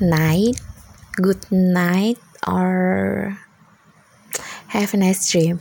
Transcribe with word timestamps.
night, 0.00 0.56
good 1.16 1.44
night, 1.52 2.16
or 2.48 3.36
have 4.72 4.92
a 4.92 4.98
nice 4.98 5.28
dream. 5.28 5.60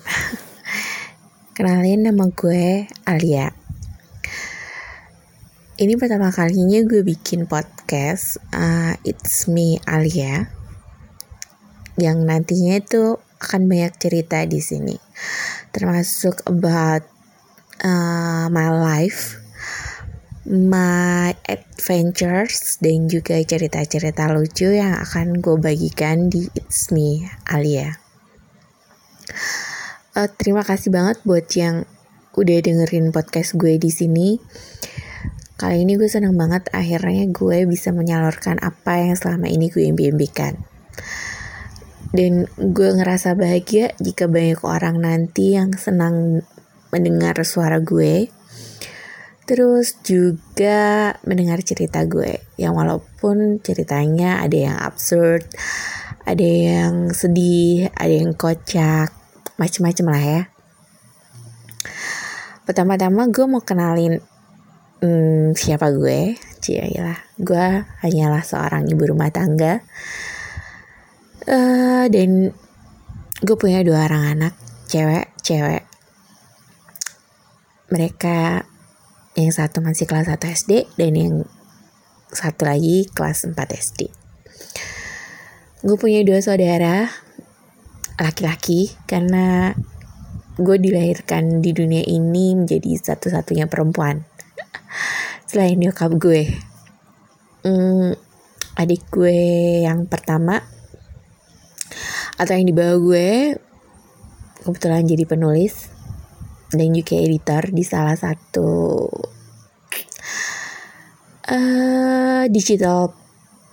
Kenalin 1.55 2.07
nama 2.07 2.31
gue 2.31 2.87
Alia. 3.03 3.51
Ini 5.79 5.95
pertama 5.95 6.31
kalinya 6.31 6.79
gue 6.83 7.03
bikin 7.03 7.47
podcast. 7.47 8.39
Uh, 8.51 8.95
It's 9.03 9.47
me 9.51 9.79
Alia. 9.83 10.47
Yang 11.99 12.17
nantinya 12.23 12.79
itu 12.79 13.19
akan 13.39 13.67
banyak 13.67 13.95
cerita 13.99 14.43
di 14.43 14.59
sini, 14.59 14.95
termasuk 15.71 16.43
about 16.47 17.07
uh, 17.83 18.47
my 18.51 18.71
life 18.71 19.39
my 20.47 21.35
adventures 21.43 22.79
dan 22.79 23.11
juga 23.11 23.35
cerita-cerita 23.43 24.31
lucu 24.31 24.71
yang 24.71 24.95
akan 24.95 25.43
gue 25.43 25.59
bagikan 25.59 26.31
di 26.31 26.47
It's 26.55 26.95
Me 26.95 27.27
Alia. 27.43 27.99
Uh, 30.15 30.31
terima 30.39 30.63
kasih 30.63 30.95
banget 30.95 31.19
buat 31.27 31.43
yang 31.59 31.83
udah 32.39 32.57
dengerin 32.63 33.11
podcast 33.11 33.59
gue 33.59 33.75
di 33.75 33.91
sini. 33.91 34.39
Kali 35.59 35.83
ini 35.83 35.99
gue 35.99 36.07
senang 36.07 36.39
banget 36.39 36.71
akhirnya 36.71 37.27
gue 37.35 37.67
bisa 37.67 37.91
menyalurkan 37.91 38.63
apa 38.63 39.03
yang 39.03 39.19
selama 39.19 39.51
ini 39.51 39.67
gue 39.67 39.91
impikan. 39.91 40.55
Dan 42.15 42.47
gue 42.55 42.89
ngerasa 42.95 43.35
bahagia 43.35 43.91
jika 43.99 44.31
banyak 44.31 44.63
orang 44.63 45.03
nanti 45.03 45.59
yang 45.59 45.75
senang 45.75 46.41
mendengar 46.89 47.37
suara 47.45 47.77
gue 47.83 48.31
Terus 49.49 49.97
juga 50.05 51.17
mendengar 51.25 51.57
cerita 51.65 52.05
gue 52.05 52.37
yang 52.61 52.77
walaupun 52.77 53.57
ceritanya 53.65 54.45
ada 54.45 54.53
yang 54.53 54.77
absurd, 54.77 55.41
ada 56.21 56.45
yang 56.45 57.09
sedih, 57.09 57.89
ada 57.97 58.13
yang 58.13 58.37
kocak, 58.37 59.09
macem-macem 59.57 60.05
lah 60.05 60.21
ya. 60.21 60.41
Pertama-tama 62.61 63.25
gue 63.33 63.45
mau 63.49 63.65
kenalin 63.65 64.21
hmm, 65.01 65.57
siapa 65.57 65.89
gue. 65.97 66.37
Lah, 67.01 67.17
gue 67.41 67.65
hanyalah 68.05 68.45
seorang 68.45 68.85
ibu 68.85 69.01
rumah 69.09 69.33
tangga. 69.33 69.81
Uh, 71.49 72.05
dan 72.13 72.53
gue 73.41 73.55
punya 73.57 73.81
dua 73.81 74.05
orang 74.05 74.37
anak, 74.37 74.53
cewek-cewek. 74.85 75.89
Mereka 77.89 78.69
yang 79.39 79.55
satu 79.55 79.79
masih 79.79 80.03
kelas 80.03 80.27
1 80.27 80.35
SD 80.43 80.71
dan 80.99 81.11
yang 81.15 81.35
satu 82.29 82.67
lagi 82.67 83.07
kelas 83.09 83.47
4 83.47 83.55
SD. 83.55 84.11
Gue 85.79 85.95
punya 85.95 86.19
dua 86.27 86.43
saudara 86.43 87.07
laki-laki 88.19 88.91
karena 89.07 89.71
gue 90.59 90.75
dilahirkan 90.75 91.63
di 91.63 91.71
dunia 91.71 92.03
ini 92.03 92.51
menjadi 92.51 92.99
satu-satunya 92.99 93.71
perempuan 93.71 94.27
selain 95.49 95.79
nyokap 95.79 96.11
gue. 96.19 96.51
Hmm, 97.63 98.11
adik 98.75 99.07
gue 99.07 99.39
yang 99.87 100.03
pertama 100.07 100.59
atau 102.39 102.55
yang 102.55 102.67
di 102.67 102.75
bawah 102.75 102.99
gue 102.99 103.29
kebetulan 104.63 105.03
jadi 105.03 105.23
penulis 105.27 105.91
dan 106.69 106.93
juga 106.93 107.17
editor 107.17 107.73
di 107.73 107.81
salah 107.81 108.13
satu 108.13 108.69
uh, 111.49 112.43
digital 112.49 113.13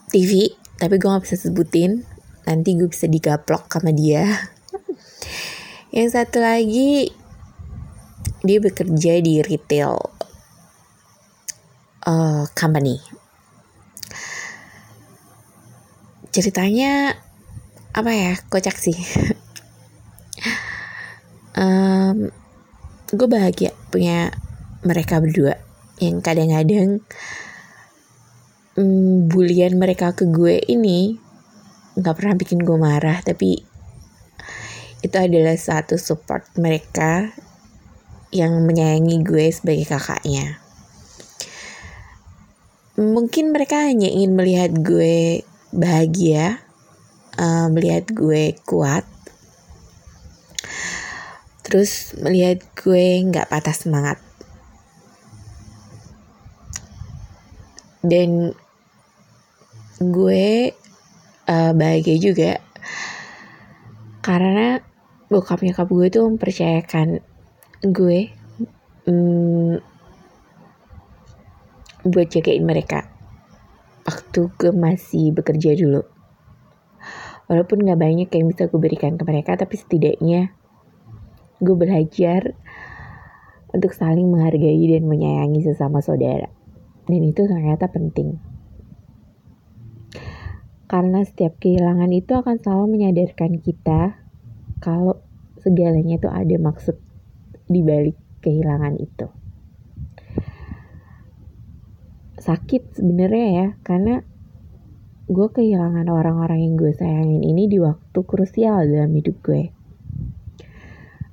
TV 0.09 0.49
tapi 0.77 1.01
gue 1.01 1.09
gak 1.09 1.25
bisa 1.25 1.37
sebutin. 1.41 2.05
Nanti 2.47 2.77
gue 2.77 2.87
bisa 2.87 3.09
digaplok 3.09 3.67
sama 3.73 3.91
dia. 3.91 4.29
Yang 5.97 6.09
satu 6.21 6.39
lagi 6.45 7.11
dia 8.45 8.59
bekerja 8.61 9.13
di 9.25 9.41
retail 9.41 9.97
uh, 12.07 12.45
company. 12.53 13.01
Ceritanya 16.31 17.17
apa 17.97 18.13
ya? 18.13 18.37
Kocak 18.53 18.77
sih 18.77 18.95
gue 23.13 23.29
bahagia 23.31 23.71
punya 23.95 24.35
mereka 24.83 25.23
berdua 25.23 25.55
yang 26.03 26.19
kadang-kadang 26.19 27.05
mm, 28.75 29.31
bulian 29.31 29.79
mereka 29.79 30.11
ke 30.17 30.27
gue 30.27 30.59
ini 30.67 31.15
nggak 31.97 32.15
pernah 32.19 32.35
bikin 32.35 32.61
gue 32.67 32.77
marah 32.77 33.23
tapi 33.23 33.63
itu 35.07 35.17
adalah 35.17 35.55
satu 35.55 35.95
support 35.95 36.43
mereka 36.59 37.31
yang 38.35 38.67
menyayangi 38.67 39.23
gue 39.23 39.47
sebagai 39.55 39.87
kakaknya. 39.87 40.59
Mungkin 42.97 43.53
mereka 43.53 43.87
hanya 43.87 44.09
ingin 44.09 44.35
melihat 44.35 44.73
gue 44.73 45.45
bahagia 45.71 46.65
uh, 47.37 47.69
melihat 47.69 48.09
gue 48.11 48.57
kuat 48.65 49.05
terus 51.67 52.15
melihat 52.23 52.63
gue 52.79 53.27
nggak 53.27 53.51
patah 53.51 53.75
semangat. 53.75 54.23
Dan 58.07 58.55
gue 59.99 60.71
uh, 61.51 61.73
bahagia 61.75 62.17
juga. 62.23 62.63
Karena 64.23 64.79
bokap 65.27 65.67
nyokap 65.67 65.91
gue 65.91 66.07
tuh 66.07 66.23
mempercayakan 66.31 67.19
gue 67.83 68.31
um, 69.11 69.83
buat 72.07 72.31
jagain 72.31 72.63
mereka 72.63 73.11
waktu 74.07 74.55
gue 74.55 74.71
masih 74.71 75.35
bekerja 75.35 75.75
dulu. 75.75 76.07
Walaupun 77.51 77.83
gak 77.87 77.99
banyak 77.99 78.31
yang 78.31 78.47
bisa 78.51 78.71
gue 78.71 78.79
berikan 78.79 79.19
ke 79.19 79.23
mereka 79.27 79.59
tapi 79.59 79.75
setidaknya 79.79 80.55
gue 81.61 81.77
belajar 81.77 82.53
untuk 83.73 83.93
saling 83.93 84.29
menghargai 84.29 84.85
dan 84.93 85.05
menyayangi 85.09 85.65
sesama 85.65 86.05
saudara. 86.05 86.49
Dan 87.07 87.23
itu 87.23 87.47
ternyata 87.47 87.89
penting. 87.89 88.41
Karena 90.87 91.23
setiap 91.27 91.59
kehilangan 91.59 92.11
itu 92.15 92.33
akan 92.35 92.57
selalu 92.63 92.87
menyadarkan 92.99 93.59
kita 93.59 94.23
kalau 94.79 95.19
segalanya 95.59 96.19
itu 96.19 96.31
ada 96.31 96.57
maksud 96.63 96.97
di 97.67 97.83
balik 97.83 98.15
kehilangan 98.45 98.95
itu. 99.03 99.27
Sakit 102.39 102.95
sebenarnya 102.95 103.47
ya, 103.51 103.69
karena 103.83 104.23
gue 105.27 105.49
kehilangan 105.51 106.07
orang-orang 106.07 106.63
yang 106.63 106.79
gue 106.79 106.95
sayangin 106.95 107.43
ini 107.43 107.67
di 107.67 107.83
waktu 107.83 108.21
krusial 108.23 108.87
dalam 108.87 109.11
hidup 109.11 109.43
gue 109.43 109.75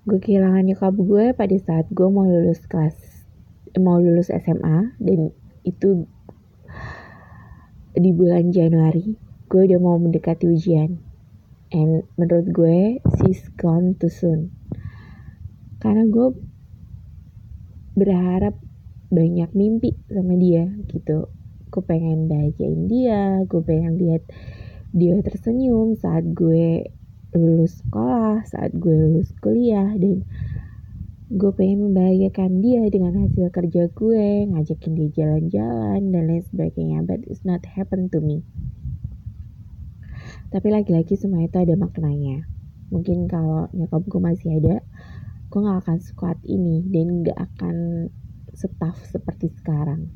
gue 0.03 0.19
kehilangan 0.19 0.67
nyokap 0.67 0.95
gue 0.95 1.25
pada 1.31 1.55
saat 1.59 1.87
gue 1.91 2.07
mau 2.11 2.27
lulus 2.27 2.63
kelas 2.67 2.95
mau 3.79 3.97
lulus 3.97 4.29
SMA 4.29 4.99
dan 5.01 5.33
itu 5.63 6.05
di 7.93 8.11
bulan 8.11 8.51
Januari 8.51 9.33
gue 9.53 9.69
udah 9.69 9.77
mau 9.77 10.01
mendekati 10.01 10.49
ujian. 10.49 10.97
And 11.69 12.09
menurut 12.17 12.49
gue 12.49 12.77
she's 13.21 13.45
gone 13.53 13.93
too 14.01 14.09
soon. 14.09 14.49
Karena 15.77 16.09
gue 16.09 16.33
berharap 17.93 18.57
banyak 19.13 19.53
mimpi 19.53 19.93
sama 20.09 20.33
dia 20.41 20.65
gitu. 20.89 21.29
Gue 21.69 21.83
pengen 21.85 22.25
bahagiain 22.25 22.89
dia 22.89 23.45
gue 23.45 23.61
pengen 23.61 24.01
lihat 24.01 24.25
dia 24.89 25.21
tersenyum 25.21 25.93
saat 25.97 26.25
gue 26.33 26.89
lulus 27.37 27.81
sekolah, 27.81 28.45
saat 28.45 28.73
gue 28.77 28.93
lulus 28.93 29.33
kuliah 29.41 29.93
dan 29.97 30.25
gue 31.33 31.51
pengen 31.57 31.89
membahagiakan 31.89 32.61
dia 32.61 32.85
dengan 32.93 33.17
hasil 33.25 33.49
kerja 33.49 33.89
gue, 33.89 34.53
ngajakin 34.53 34.93
dia 34.93 35.09
jalan-jalan 35.17 36.01
dan 36.13 36.23
lain 36.29 36.45
sebagainya, 36.45 37.01
but 37.01 37.25
it's 37.25 37.41
not 37.41 37.65
happen 37.65 38.05
to 38.13 38.21
me. 38.21 38.45
Tapi 40.53 40.69
lagi-lagi 40.69 41.17
semua 41.17 41.41
itu 41.41 41.57
ada 41.57 41.73
maknanya. 41.73 42.45
Mungkin 42.93 43.25
kalau 43.25 43.65
nyokap 43.73 44.05
gue 44.05 44.21
masih 44.21 44.61
ada, 44.61 44.85
gue 45.49 45.59
gak 45.65 45.81
akan 45.81 45.97
sekuat 45.97 46.37
ini 46.45 46.85
dan 46.93 47.25
gak 47.25 47.39
akan 47.49 47.75
setaf 48.53 49.01
seperti 49.09 49.49
sekarang. 49.57 50.13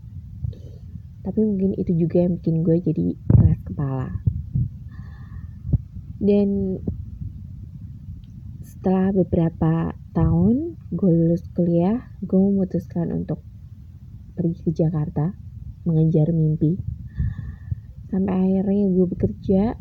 Tapi 1.26 1.42
mungkin 1.42 1.74
itu 1.82 1.98
juga 1.98 2.22
yang 2.22 2.38
bikin 2.38 2.62
gue 2.62 2.78
jadi 2.78 3.18
keras 3.26 3.60
kepala. 3.66 4.10
Dan 6.22 6.78
setelah 8.88 9.12
beberapa 9.12 10.00
tahun 10.16 10.80
gue 10.96 11.12
lulus 11.12 11.44
kuliah, 11.52 12.08
gue 12.24 12.40
memutuskan 12.40 13.12
untuk 13.12 13.44
pergi 14.32 14.64
ke 14.64 14.72
Jakarta, 14.72 15.36
mengejar 15.84 16.32
mimpi. 16.32 16.80
sampai 18.08 18.32
akhirnya 18.32 18.88
gue 18.96 19.06
bekerja 19.12 19.76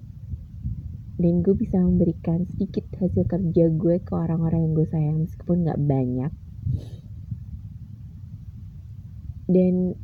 dan 1.22 1.34
gue 1.46 1.54
bisa 1.54 1.78
memberikan 1.78 2.50
sedikit 2.50 2.82
hasil 2.98 3.30
kerja 3.30 3.70
gue 3.70 4.02
ke 4.02 4.10
orang-orang 4.10 4.66
yang 4.66 4.74
gue 4.74 4.86
sayang 4.90 5.22
meskipun 5.22 5.62
nggak 5.62 5.80
banyak 5.86 6.32
dan 9.46 9.94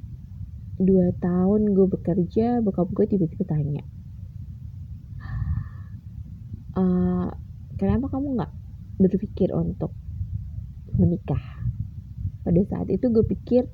dua 0.78 1.10
tahun 1.18 1.74
gue 1.74 1.86
bekerja 1.90 2.62
bokap 2.62 2.86
gue 2.94 3.06
tiba-tiba 3.10 3.50
tanya 3.50 3.82
e, 6.78 6.82
kenapa 7.82 8.06
kamu 8.14 8.21
berpikir 9.06 9.50
untuk 9.54 9.92
menikah. 10.94 11.40
Pada 12.42 12.62
saat 12.66 12.90
itu 12.90 13.08
gue 13.10 13.24
pikir 13.26 13.66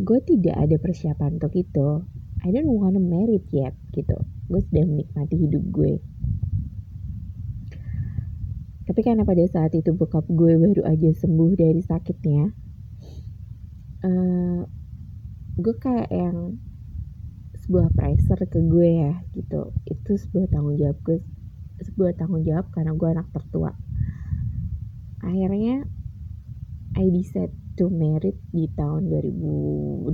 gue 0.00 0.18
tidak 0.24 0.56
ada 0.56 0.76
persiapan 0.80 1.36
untuk 1.36 1.54
itu. 1.56 1.88
I 2.40 2.48
don't 2.54 2.72
wanna 2.72 3.02
married 3.02 3.44
yet 3.52 3.76
gitu. 3.92 4.16
Gue 4.48 4.60
sedang 4.64 4.96
menikmati 4.96 5.36
hidup 5.36 5.64
gue. 5.68 6.00
Tapi 8.88 9.00
karena 9.06 9.22
pada 9.22 9.44
saat 9.46 9.70
itu 9.76 9.94
bokap 9.94 10.26
gue 10.26 10.58
baru 10.58 10.82
aja 10.82 11.14
sembuh 11.14 11.52
dari 11.54 11.78
sakitnya 11.78 12.70
uh, 14.04 14.60
gue 15.60 15.74
kayak 15.76 16.10
yang 16.10 16.56
sebuah 17.60 17.92
pressure 17.92 18.42
ke 18.48 18.60
gue 18.64 18.88
ya 19.04 19.14
gitu. 19.36 19.76
Itu 19.86 20.16
sebuah 20.16 20.50
tanggung 20.50 20.80
jawab 20.80 20.98
gue 21.04 21.18
sebuah 21.84 22.16
tanggung 22.16 22.44
jawab 22.44 22.68
karena 22.72 22.92
gue 22.92 23.08
anak 23.08 23.28
tertua. 23.32 23.72
Akhirnya 25.24 25.84
I 26.96 27.06
decide 27.08 27.52
to 27.80 27.88
married 27.88 28.36
di 28.52 28.68
tahun 28.76 29.08
2008 29.08 30.10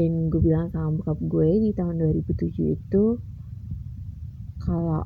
dan 0.00 0.12
gue 0.32 0.40
bilang 0.40 0.72
sama 0.72 0.96
bokap 0.96 1.18
gue 1.20 1.50
di 1.68 1.70
tahun 1.76 2.00
2007 2.00 2.78
itu 2.78 3.04
kalau 4.60 5.02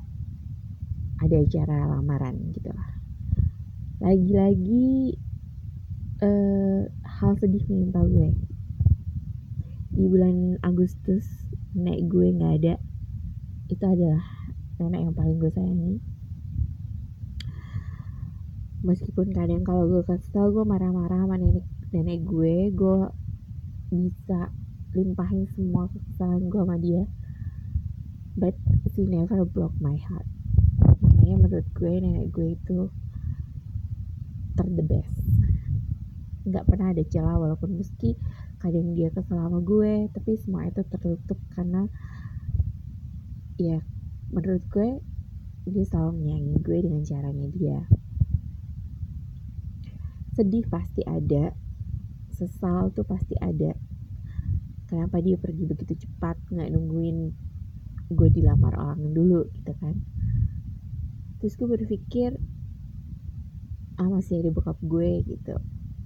ada 1.23 1.37
acara 1.41 1.89
lamaran 1.89 2.37
gitu 2.53 2.71
lah. 2.75 2.91
Lagi-lagi 4.03 5.17
uh, 6.21 6.91
hal 7.03 7.33
sedih 7.41 7.65
menimpa 7.71 8.05
gue. 8.05 8.35
Di 9.95 10.05
bulan 10.11 10.59
Agustus 10.61 11.25
nenek 11.75 12.07
gue 12.11 12.35
nggak 12.35 12.55
ada 12.63 12.75
itu 13.73 13.85
adalah 13.85 14.25
nenek 14.77 15.01
yang 15.09 15.15
paling 15.17 15.37
gue 15.41 15.51
sayangi. 15.53 15.97
Meskipun 18.85 19.33
kadang 19.33 19.65
kalau 19.65 19.89
gue 19.89 20.05
kesel 20.05 20.53
gue 20.53 20.65
marah-marah 20.69 21.25
sama 21.25 21.41
nenek 21.41 21.65
nenek 21.89 22.21
gue 22.29 22.69
gue 22.75 22.99
bisa 23.89 24.53
limpahin 24.93 25.49
semua 25.57 25.89
kesalahan 25.89 26.45
gue 26.53 26.61
sama 26.61 26.77
dia. 26.77 27.05
But 28.37 28.59
she 28.93 29.09
never 29.09 29.49
broke 29.49 29.79
my 29.81 29.97
heart. 29.97 30.29
Makanya 31.01 31.37
menurut 31.41 31.69
gue 31.73 31.93
nenek 32.05 32.29
gue 32.29 32.61
itu 32.61 32.93
ter 34.53 34.69
the 34.69 34.85
best. 34.85 35.25
Nggak 36.45 36.69
pernah 36.69 36.93
ada 36.93 37.05
celah 37.09 37.41
walaupun 37.41 37.81
meski 37.81 38.21
kadang 38.61 38.93
dia 38.93 39.09
kesel 39.09 39.41
sama 39.41 39.61
gue 39.65 40.09
tapi 40.13 40.37
semua 40.41 40.69
itu 40.69 40.85
tertutup 40.89 41.41
karena 41.57 41.89
ya 43.55 43.79
menurut 44.35 44.67
gue 44.67 44.99
dia 45.65 45.85
selalu 45.87 46.21
menyayangi 46.21 46.57
gue 46.61 46.79
dengan 46.85 47.03
caranya 47.07 47.49
dia. 47.55 47.81
Sedih 50.35 50.67
pasti 50.67 51.07
ada 51.07 51.55
sesal 52.35 52.91
tuh 52.91 53.07
pasti 53.07 53.39
ada. 53.39 53.73
Kenapa 54.91 55.23
dia 55.23 55.39
pergi 55.39 55.65
begitu 55.65 56.05
cepat 56.05 56.37
nggak 56.51 56.69
nungguin 56.75 57.19
gue 58.13 58.29
dilamar 58.29 58.77
orang 58.77 59.15
dulu 59.15 59.49
gitu 59.57 59.73
kan? 59.79 59.97
Terus 61.41 61.55
gue 61.57 61.69
berpikir 61.71 62.37
ah 63.95 64.11
masih 64.11 64.43
ada 64.43 64.51
bokap 64.51 64.77
gue 64.83 65.23
gitu. 65.25 65.57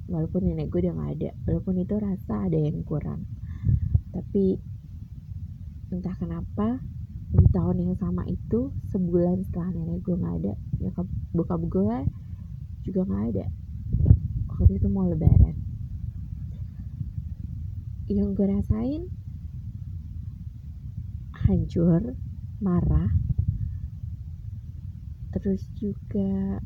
Walaupun 0.09 0.47
nenek 0.47 0.69
gue 0.69 0.85
udah 0.85 0.95
gak 0.97 1.13
ada 1.21 1.31
walaupun 1.49 1.81
itu 1.81 1.95
rasa 1.97 2.47
ada 2.47 2.59
yang 2.61 2.85
kurang. 2.85 3.25
Tapi 4.13 4.61
entah 5.89 6.15
kenapa 6.21 6.85
tahun 7.59 7.91
yang 7.91 7.99
sama 7.99 8.23
itu 8.31 8.71
sebulan 8.95 9.43
setelah 9.51 9.75
nenek 9.75 10.07
gue 10.07 10.15
gak 10.15 10.35
ada 10.39 10.55
nyokap 10.79 11.07
bokap 11.35 11.63
gue 11.67 11.97
juga 12.87 13.01
gak 13.11 13.25
ada. 13.35 13.47
Waktu 14.47 14.79
itu 14.79 14.87
mau 14.87 15.11
lebaran. 15.11 15.59
Yang 18.07 18.29
gue 18.39 18.47
rasain 18.47 19.03
hancur 21.35 22.15
marah 22.63 23.11
terus 25.35 25.67
juga 25.75 26.63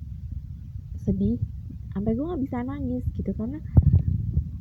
sedih. 1.00 1.40
Sampai 1.92 2.16
gue 2.16 2.24
nggak 2.24 2.42
bisa 2.44 2.64
nangis 2.64 3.04
gitu 3.16 3.32
karena 3.32 3.60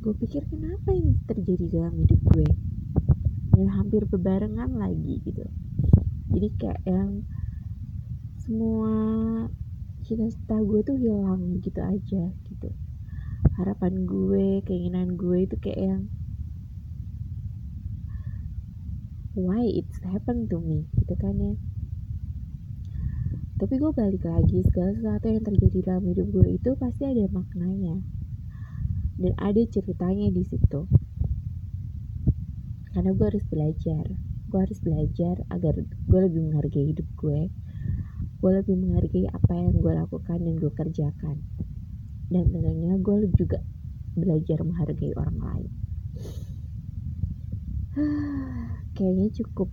gue 0.00 0.14
pikir 0.16 0.48
kenapa 0.48 0.96
ini 0.96 1.16
terjadi 1.28 1.64
dalam 1.68 1.94
hidup 2.00 2.20
gue? 2.32 2.48
Dan 3.52 3.68
hampir 3.68 4.08
berbarengan 4.08 4.72
lagi 4.80 5.20
gitu 5.28 5.44
jadi 6.32 6.48
kayak 6.58 6.80
yang 6.88 7.10
semua 8.42 8.92
cita-cita 10.02 10.58
gue 10.58 10.80
tuh 10.82 10.96
hilang 10.98 11.62
gitu 11.62 11.78
aja 11.78 12.22
gitu. 12.48 12.68
Harapan 13.54 14.02
gue 14.08 14.64
keinginan 14.66 15.14
gue 15.14 15.46
itu 15.46 15.54
kayak 15.62 15.78
yang 15.78 16.02
why 19.38 19.64
it's 19.64 19.96
happen 20.02 20.48
to 20.50 20.58
me 20.58 20.90
gitu 20.98 21.14
kan 21.16 21.38
ya. 21.38 21.54
Tapi 23.62 23.78
gue 23.78 23.92
balik 23.94 24.26
lagi 24.26 24.58
segala 24.66 24.90
sesuatu 24.90 25.30
yang 25.30 25.46
terjadi 25.46 25.78
dalam 25.86 26.04
hidup 26.10 26.26
gue 26.34 26.48
itu 26.58 26.70
pasti 26.74 27.06
ada 27.06 27.30
maknanya. 27.30 28.02
Dan 29.14 29.32
ada 29.38 29.62
ceritanya 29.70 30.34
di 30.34 30.42
situ. 30.42 30.90
Karena 32.90 33.14
gue 33.14 33.26
harus 33.30 33.46
belajar 33.46 34.04
gue 34.52 34.60
harus 34.60 34.76
belajar 34.84 35.40
agar 35.48 35.80
gue 35.80 36.20
lebih 36.20 36.44
menghargai 36.44 36.92
hidup 36.92 37.08
gue 37.16 37.48
gue 38.42 38.50
lebih 38.58 38.74
menghargai 38.74 39.30
apa 39.30 39.54
yang 39.54 39.78
gue 39.78 39.94
lakukan 39.94 40.38
dan 40.42 40.54
gue 40.58 40.72
kerjakan. 40.74 41.36
Dan 42.26 42.50
tentunya 42.50 42.98
gue 42.98 43.30
juga 43.38 43.62
belajar 44.18 44.66
menghargai 44.66 45.14
orang 45.14 45.38
lain. 45.38 45.70
Kayaknya 48.98 49.28
cukup 49.30 49.70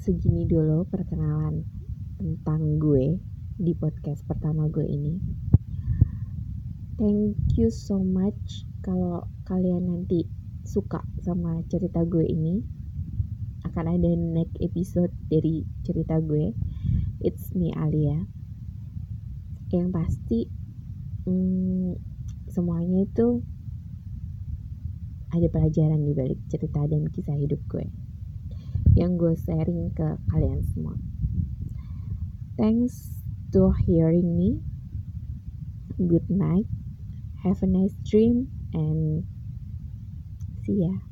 segini 0.00 0.48
dulu 0.48 0.88
perkenalan 0.88 1.68
tentang 2.16 2.80
gue 2.80 3.20
di 3.60 3.76
podcast 3.76 4.24
pertama 4.24 4.72
gue 4.72 4.88
ini. 4.88 5.20
Thank 6.96 7.60
you 7.60 7.68
so 7.68 8.00
much. 8.00 8.64
Kalau 8.80 9.28
kalian 9.44 9.84
nanti 9.84 10.24
suka 10.64 11.04
sama 11.20 11.60
cerita 11.68 12.08
gue 12.08 12.24
ini 12.24 12.81
akan 13.82 13.98
ada 13.98 14.14
next 14.14 14.54
episode 14.62 15.10
dari 15.26 15.66
cerita 15.82 16.22
gue 16.22 16.54
it's 17.18 17.50
me 17.50 17.74
Alia 17.74 18.30
yang 19.74 19.90
pasti 19.90 20.46
hmm, 21.26 21.98
semuanya 22.46 23.02
itu 23.02 23.42
ada 25.34 25.50
pelajaran 25.50 25.98
di 26.06 26.14
balik 26.14 26.38
cerita 26.46 26.86
dan 26.86 27.10
kisah 27.10 27.34
hidup 27.34 27.58
gue 27.66 27.90
yang 28.94 29.18
gue 29.18 29.34
sharing 29.34 29.90
ke 29.90 30.14
kalian 30.30 30.62
semua. 30.70 30.94
Thanks 32.54 33.18
to 33.50 33.74
hearing 33.82 34.38
me. 34.38 34.62
Good 35.98 36.30
night. 36.30 36.70
Have 37.42 37.66
a 37.66 37.66
nice 37.66 37.98
dream 38.06 38.46
and 38.70 39.26
see 40.62 40.86
ya. 40.86 41.11